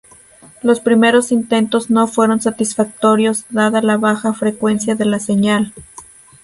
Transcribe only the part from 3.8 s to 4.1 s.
la